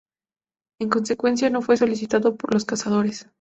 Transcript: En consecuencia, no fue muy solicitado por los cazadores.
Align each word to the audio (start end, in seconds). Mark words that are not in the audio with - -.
En 0.79 0.89
consecuencia, 0.89 1.51
no 1.51 1.61
fue 1.61 1.73
muy 1.73 1.77
solicitado 1.77 2.35
por 2.35 2.51
los 2.55 2.65
cazadores. 2.65 3.27